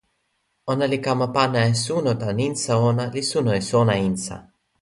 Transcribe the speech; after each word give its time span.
ona 0.73 0.85
li 0.91 0.99
kama 1.05 1.27
pana 1.35 1.59
e 1.71 1.73
suno 1.83 2.11
tan 2.21 2.37
insa 2.47 2.73
ona, 2.89 3.03
li 3.13 3.21
suno 3.31 3.51
e 3.59 3.61
sona 3.71 3.95
insa. 4.09 4.35